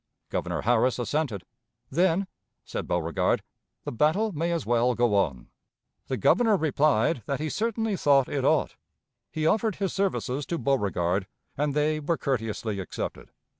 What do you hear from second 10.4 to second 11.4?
to Beauregard,